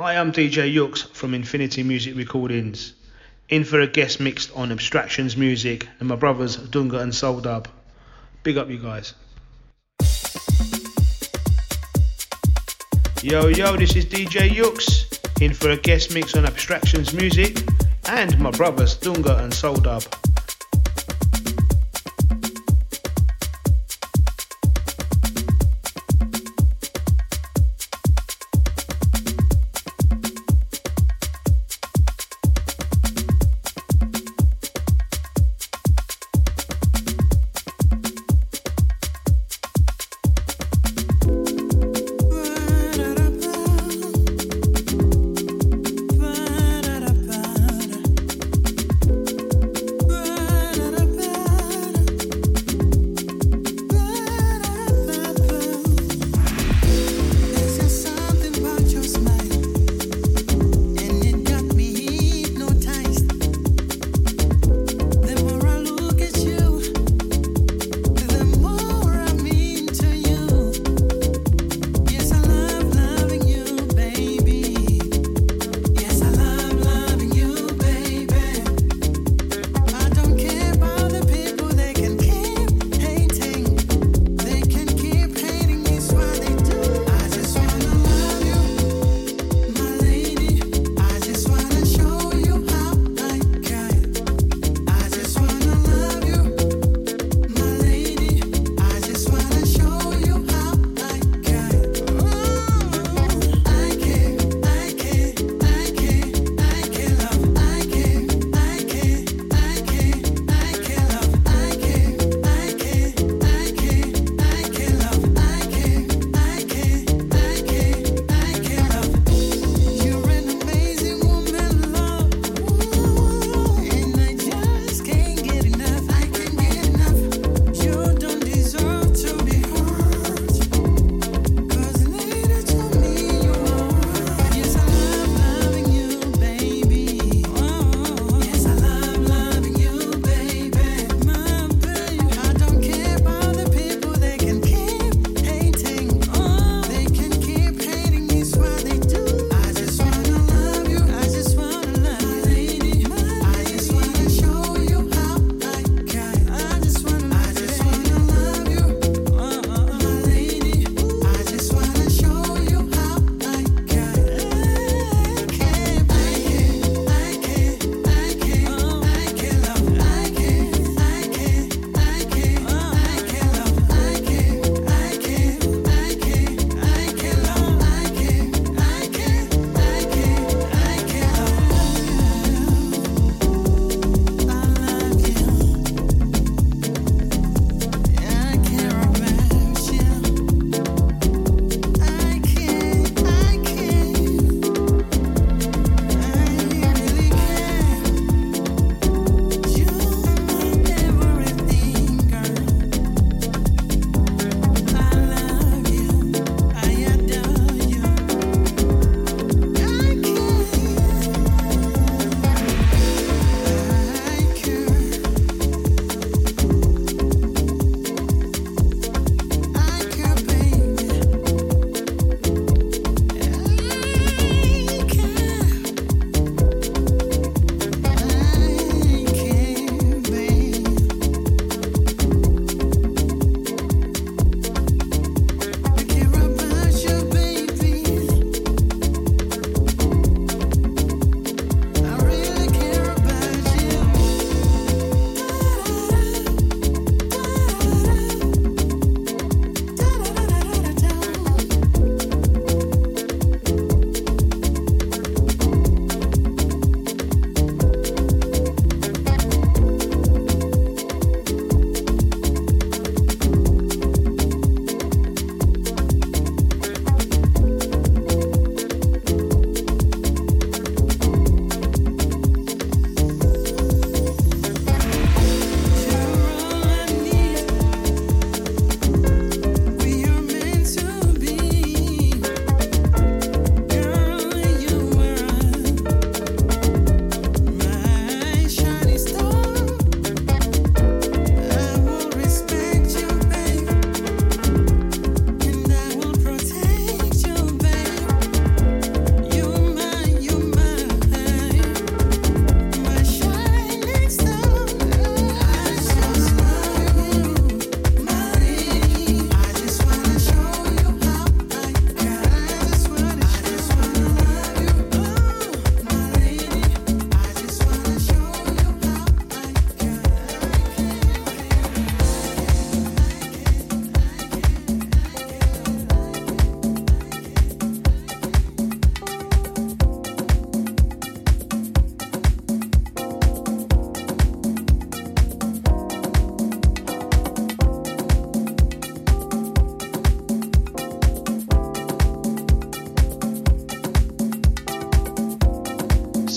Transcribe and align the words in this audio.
Hi, 0.00 0.14
I'm 0.14 0.30
DJ 0.30 0.72
Yooks 0.72 1.02
from 1.12 1.34
Infinity 1.34 1.82
Music 1.82 2.14
Recordings. 2.14 2.94
In 3.48 3.64
for 3.64 3.80
a 3.80 3.86
guest 3.88 4.20
mixed 4.20 4.52
on 4.54 4.70
Abstractions 4.70 5.36
Music 5.36 5.88
and 5.98 6.08
my 6.08 6.14
brothers 6.14 6.56
Dunga 6.56 7.00
and 7.00 7.12
Soul 7.12 7.40
Dub. 7.40 7.66
Big 8.44 8.56
up, 8.58 8.70
you 8.70 8.78
guys. 8.78 9.14
Yo, 13.24 13.48
yo, 13.48 13.76
this 13.76 13.96
is 13.96 14.06
DJ 14.06 14.48
Yooks, 14.48 15.42
In 15.42 15.52
for 15.52 15.70
a 15.70 15.76
guest 15.76 16.14
mix 16.14 16.36
on 16.36 16.46
Abstractions 16.46 17.12
Music 17.12 17.60
and 18.08 18.38
my 18.38 18.52
brothers 18.52 18.96
Dunga 18.98 19.40
and 19.42 19.52
Soul 19.52 19.78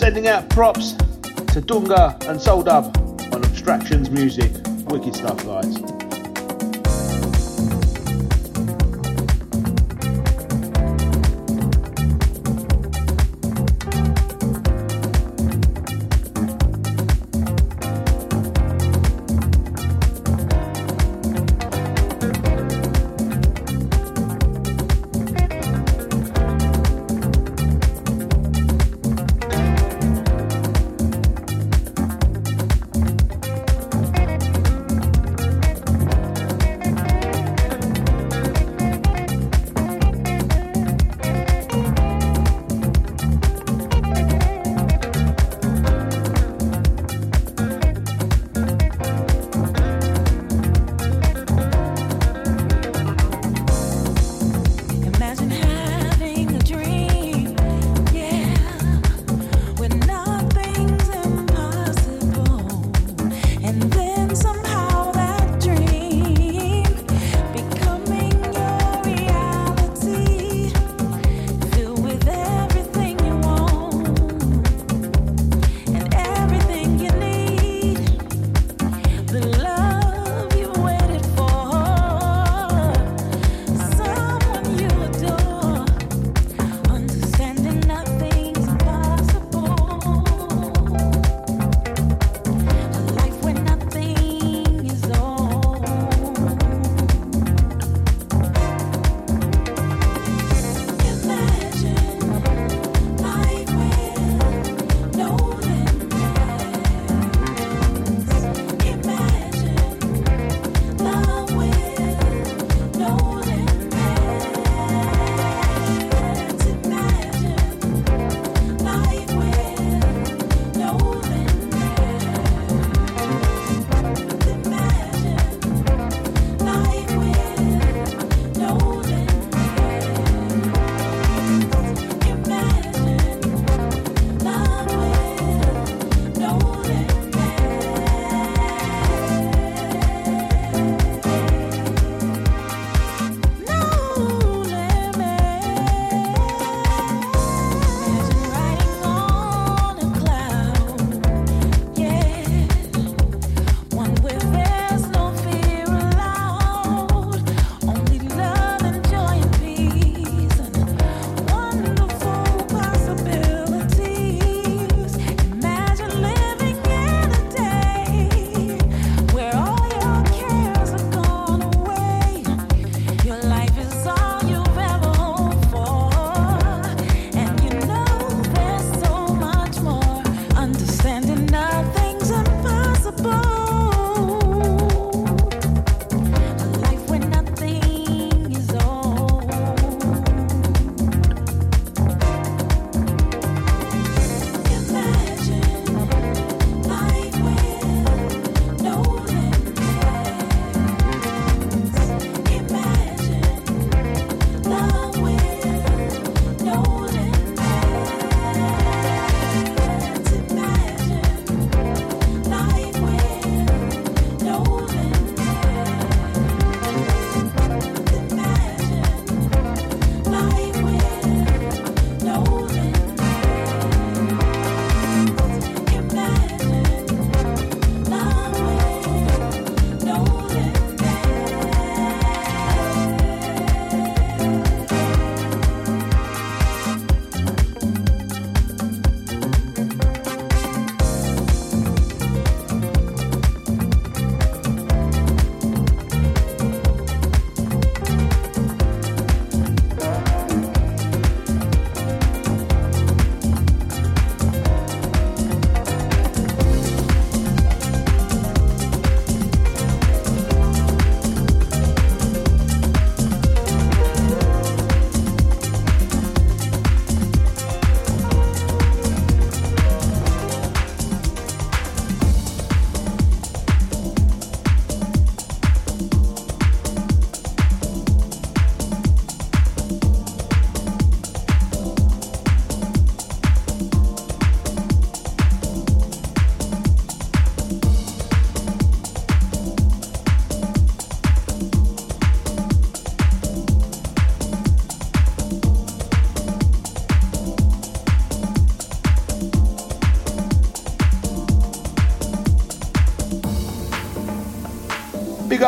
Sending 0.01 0.27
out 0.27 0.49
props 0.49 0.93
to 0.93 1.61
Dunga 1.61 2.19
and 2.27 2.41
Soul 2.41 2.63
Dub 2.63 2.97
on 3.31 3.45
Abstractions 3.45 4.09
Music. 4.09 4.51
Wicked 4.87 5.15
stuff, 5.15 5.37
guys. 5.45 6.00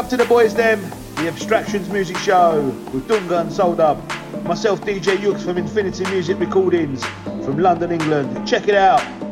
Up 0.03 0.09
to 0.09 0.17
the 0.17 0.25
boys 0.25 0.53
them, 0.53 0.81
the 1.15 1.29
Abstractions 1.29 1.87
Music 1.87 2.17
Show 2.17 2.61
with 2.91 3.07
Dunga 3.07 3.39
and 3.39 3.49
Soul 3.49 3.73
Dub. 3.73 3.97
Myself 4.43 4.81
DJ 4.81 5.15
Yux 5.15 5.41
from 5.45 5.57
Infinity 5.57 6.03
Music 6.11 6.37
Recordings 6.41 7.05
from 7.23 7.57
London, 7.57 7.93
England. 7.93 8.45
Check 8.45 8.67
it 8.67 8.75
out. 8.75 9.22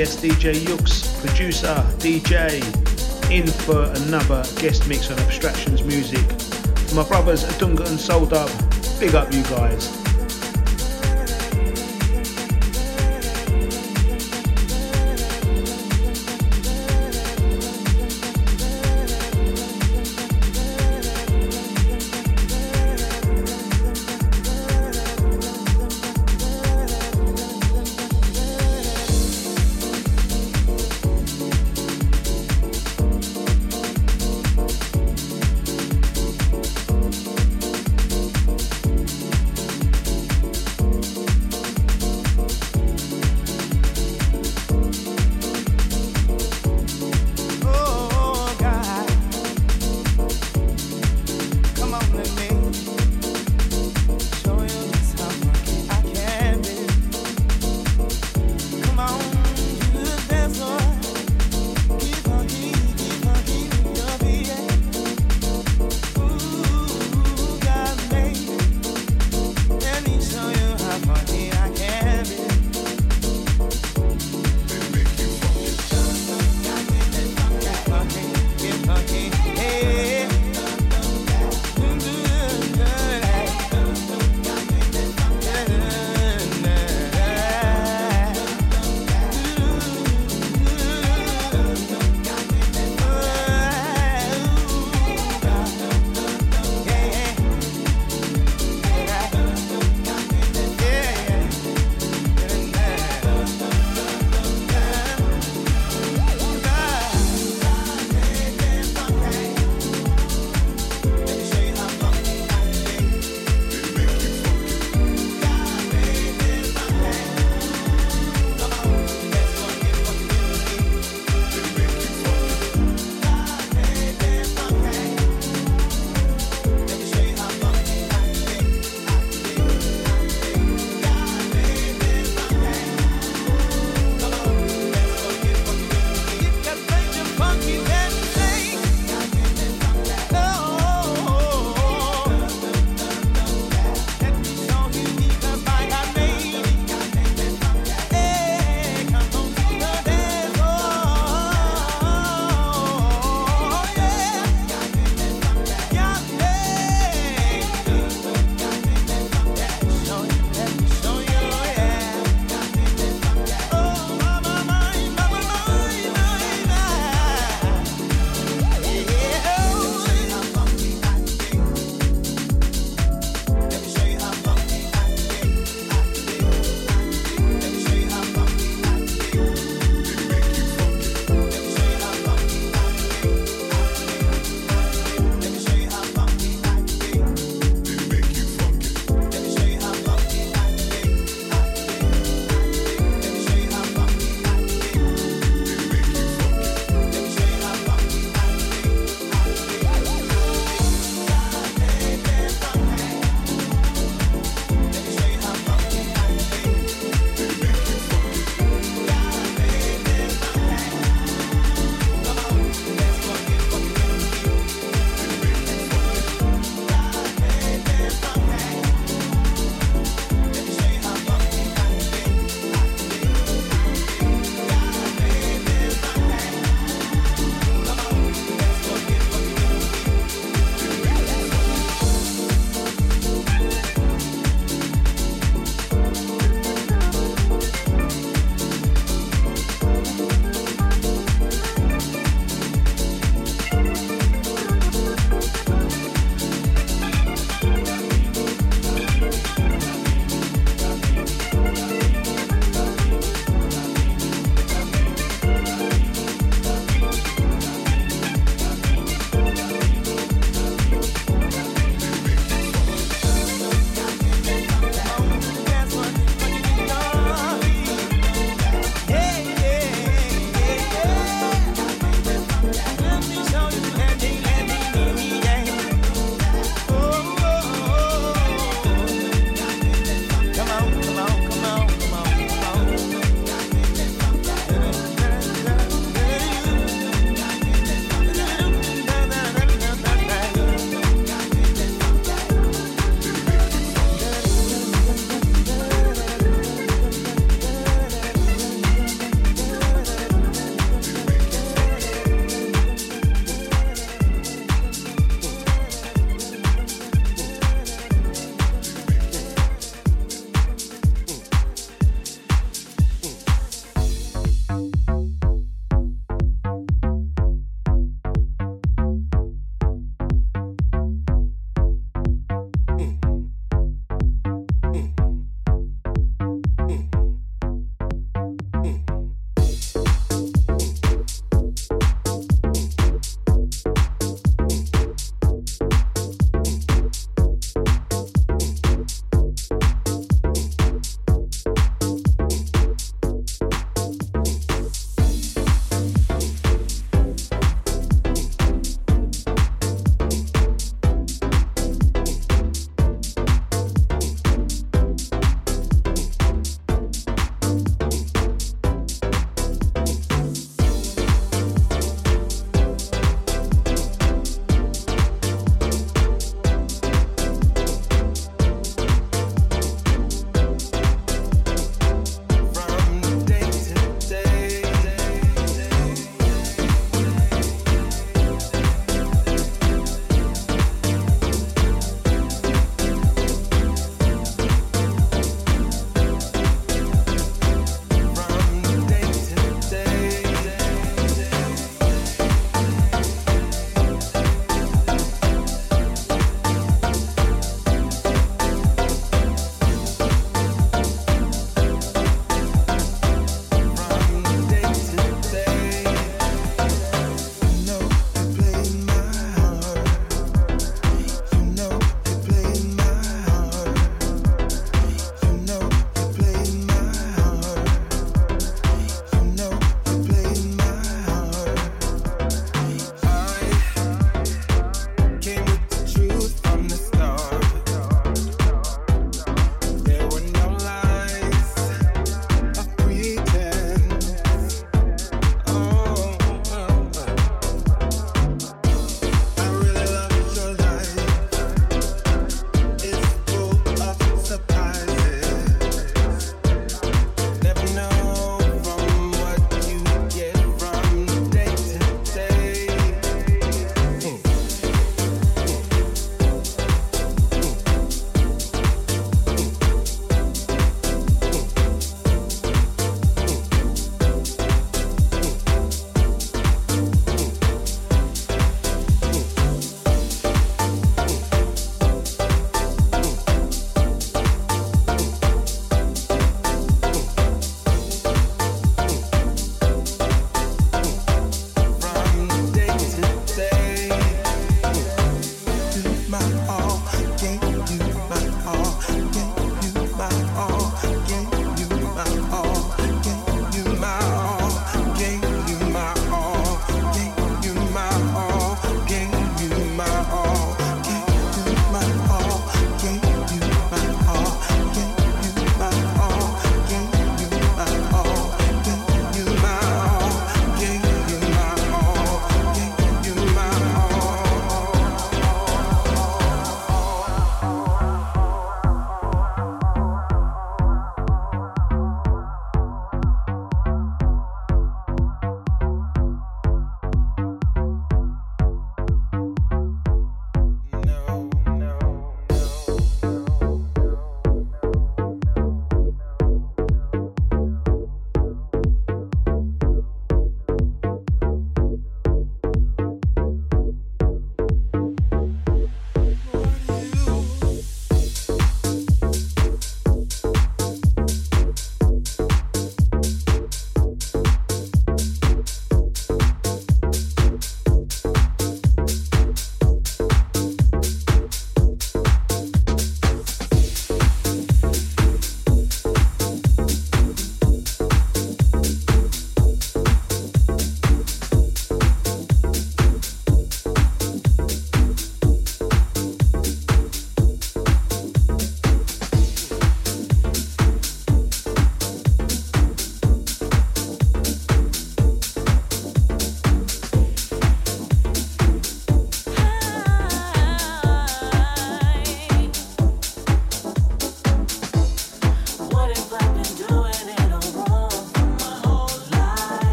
Yes, 0.00 0.16
DJ 0.16 0.54
Yux, 0.54 1.20
producer, 1.20 1.74
DJ, 1.98 2.62
in 3.30 3.46
for 3.46 3.82
another 4.06 4.42
guest 4.58 4.88
mix 4.88 5.10
on 5.10 5.18
Abstractions 5.18 5.82
Music. 5.84 6.24
my 6.94 7.06
brothers 7.06 7.44
Adunga 7.44 7.86
and 7.86 8.00
Soul 8.00 8.24
Dub, 8.24 8.48
big 8.98 9.14
up 9.14 9.30
you 9.30 9.42
guys. 9.42 9.99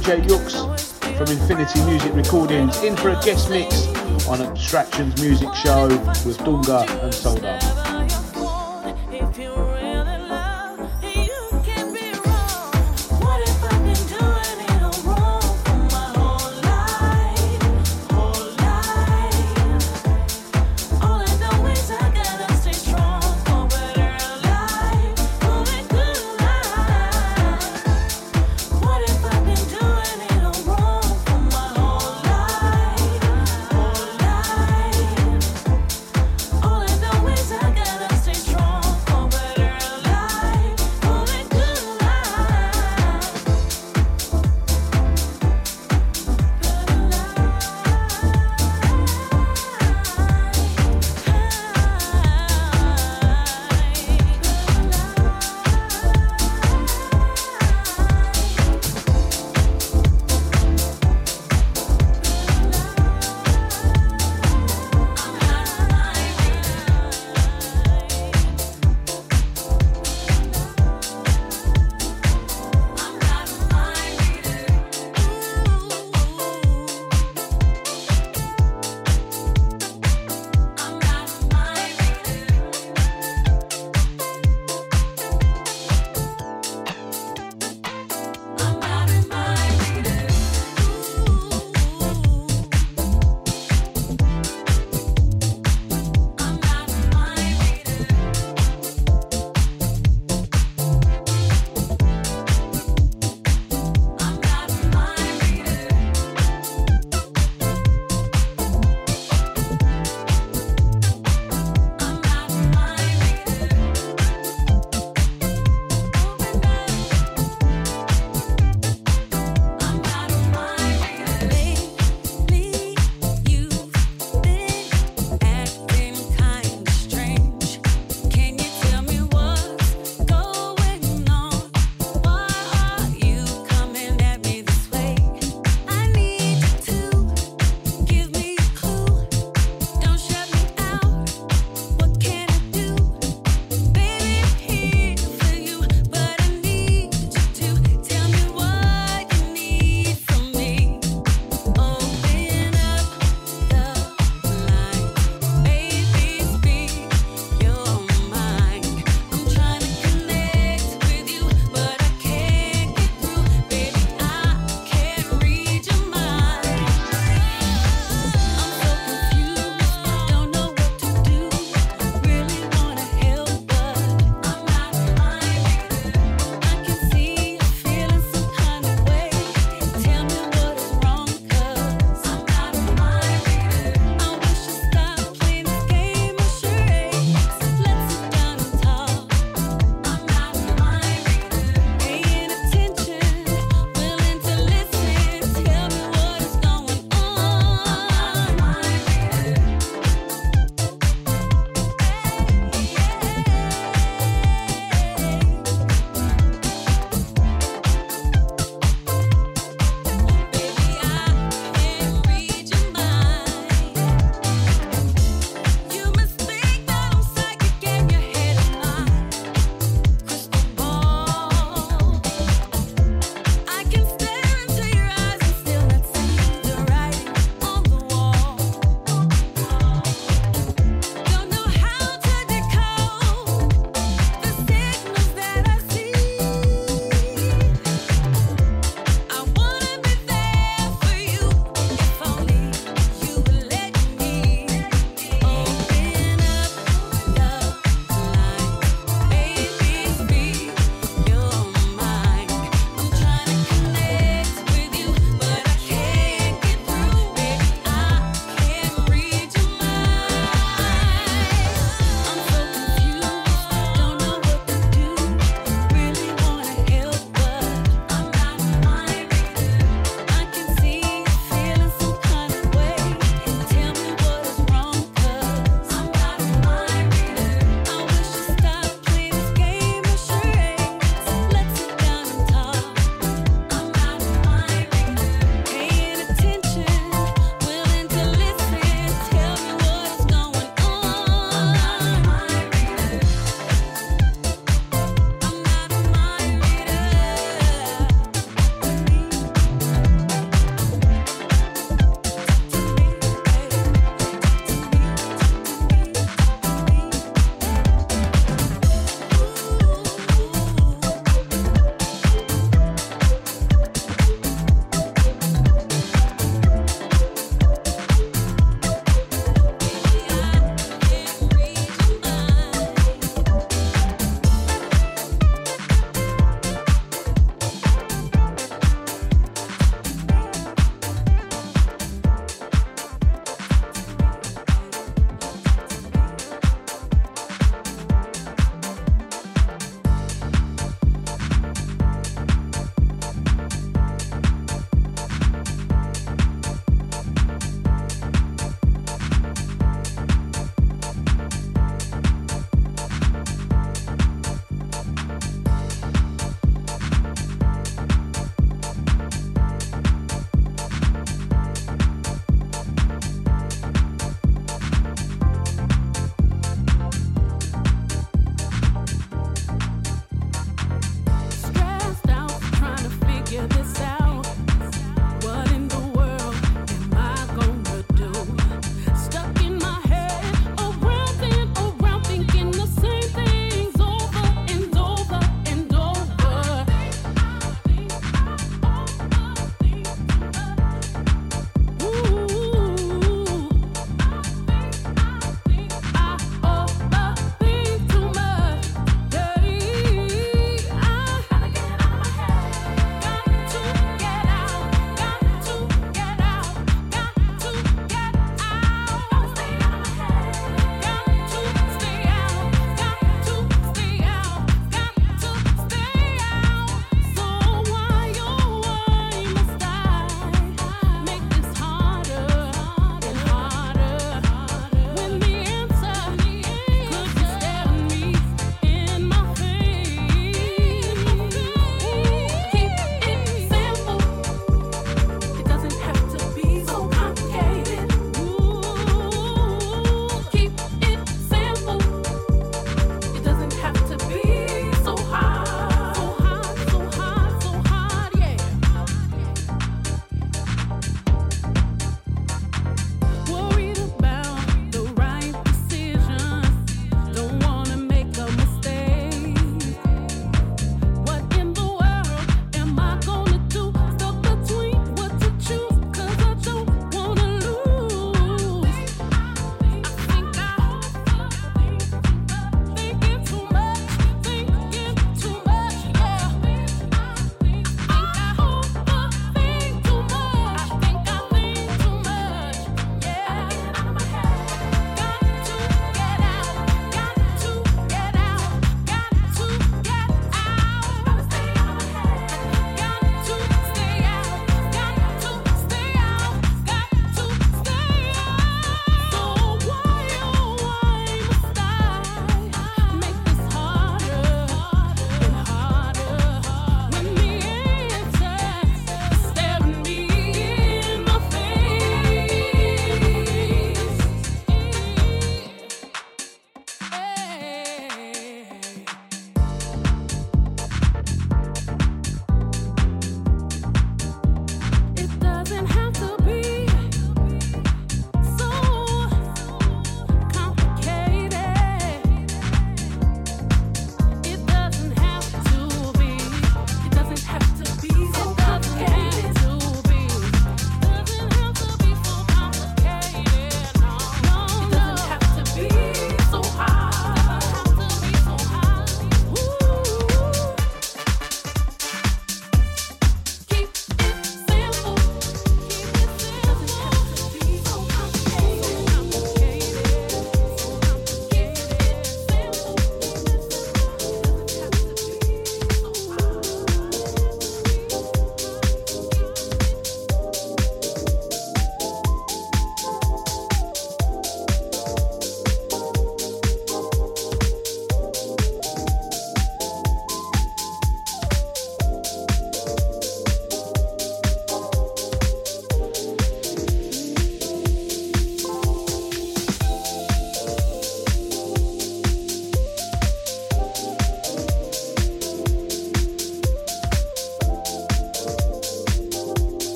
DJ 0.00 0.26
Yux 0.26 0.88
from 1.18 1.28
Infinity 1.28 1.84
Music 1.84 2.14
Recordings, 2.14 2.82
in 2.82 2.96
for 2.96 3.10
a 3.10 3.20
guest 3.20 3.50
mix 3.50 3.86
on 4.26 4.40
Abstractions 4.40 5.20
Music 5.20 5.52
Show 5.54 5.88
with 6.24 6.38
Dunga 6.38 6.88
and 7.02 7.14
Soda. 7.14 7.69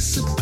disappear. 0.00 0.39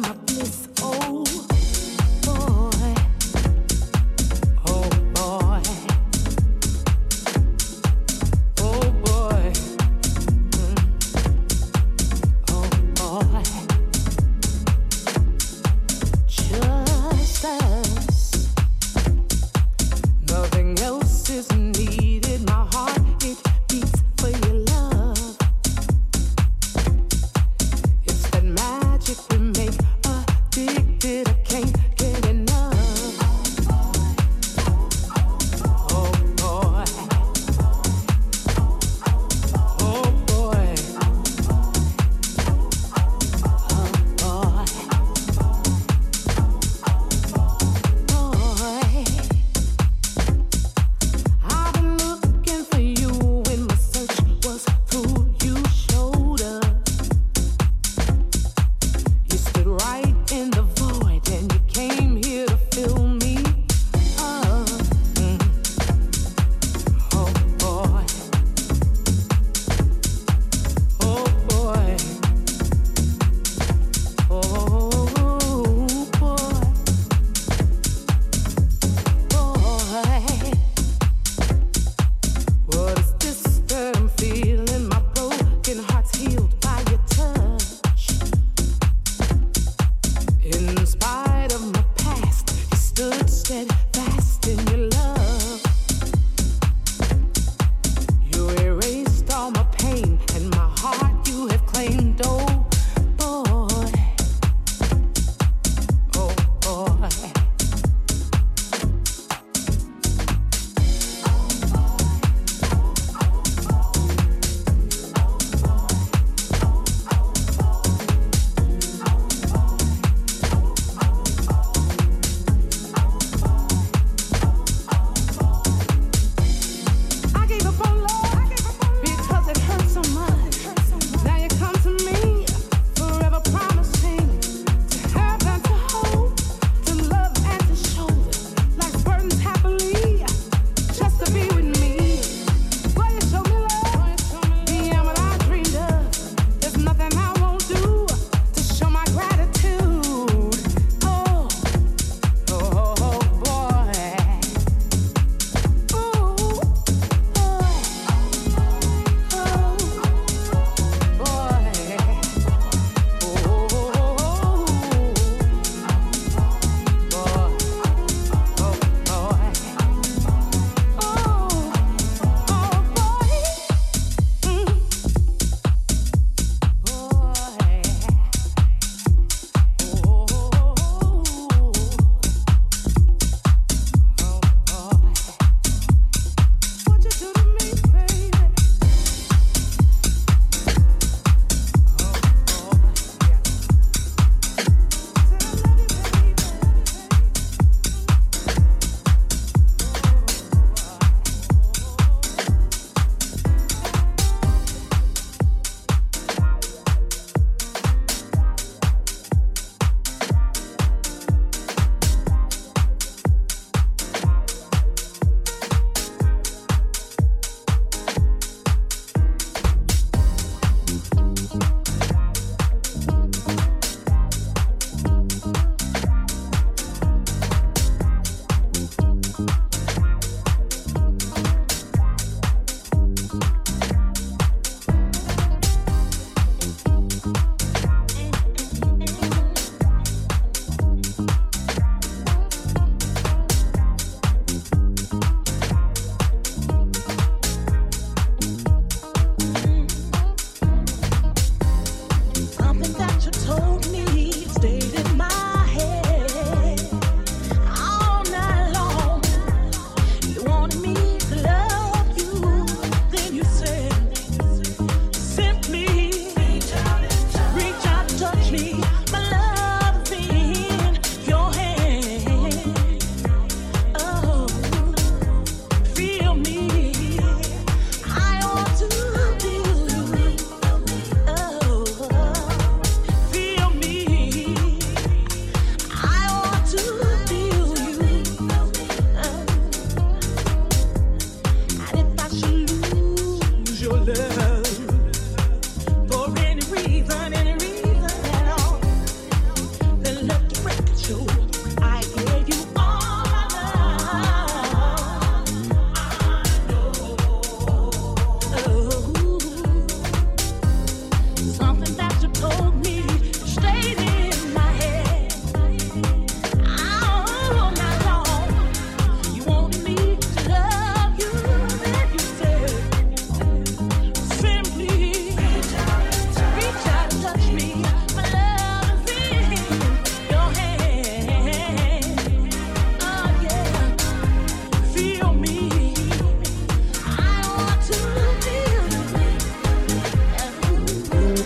my 0.00 0.29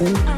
Oh 0.07 0.34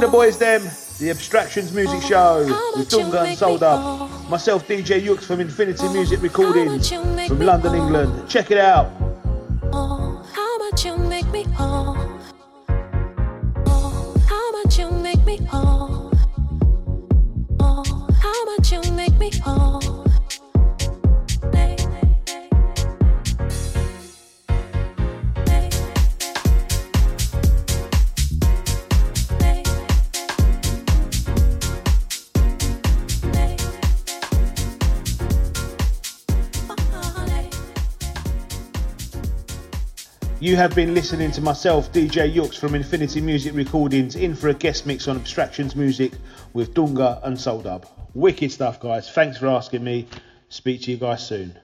to 0.00 0.06
the 0.06 0.12
boys, 0.12 0.38
them. 0.38 0.62
The 0.98 1.10
Abstractions 1.10 1.72
Music 1.72 2.02
Show 2.02 2.44
with 2.76 2.88
Dunga 2.88 3.28
and 3.28 3.38
Soul 3.38 3.58
Dub. 3.58 4.10
Myself, 4.28 4.66
DJ 4.66 5.00
Yooks 5.00 5.24
from 5.24 5.40
Infinity 5.40 5.88
Music 5.88 6.20
Recordings 6.20 6.90
from 6.90 7.40
London, 7.40 7.74
England. 7.74 8.28
Check 8.28 8.50
it 8.50 8.58
out. 8.58 8.97
Have 40.58 40.74
been 40.74 40.92
listening 40.92 41.30
to 41.30 41.40
myself, 41.40 41.92
DJ 41.92 42.34
Yux 42.34 42.58
from 42.58 42.74
Infinity 42.74 43.20
Music 43.20 43.54
Recordings, 43.54 44.16
in 44.16 44.34
for 44.34 44.48
a 44.48 44.54
guest 44.54 44.86
mix 44.86 45.06
on 45.06 45.16
Abstractions 45.16 45.76
Music 45.76 46.10
with 46.52 46.74
Dunga 46.74 47.24
and 47.24 47.38
Soul 47.38 47.60
Dub. 47.60 47.86
Wicked 48.12 48.50
stuff, 48.50 48.80
guys. 48.80 49.08
Thanks 49.08 49.38
for 49.38 49.46
asking 49.46 49.84
me. 49.84 50.08
Speak 50.48 50.82
to 50.82 50.90
you 50.90 50.96
guys 50.96 51.24
soon. 51.24 51.56